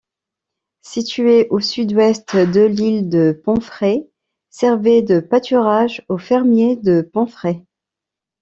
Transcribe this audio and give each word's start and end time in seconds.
Située 0.81 1.45
au 1.51 1.59
sud-ouest 1.59 2.35
de 2.35 2.61
l'île 2.61 3.07
de 3.09 3.33
Penfret, 3.45 4.09
servait 4.49 5.03
de 5.03 5.19
pâturage 5.19 6.01
aux 6.09 6.17
fermiers 6.17 6.75
de 6.75 7.01
Penfret. 7.01 7.63